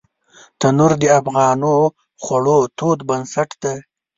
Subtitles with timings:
[0.59, 1.73] تنور د افغانو
[2.23, 3.77] خوړو تود بنسټ دی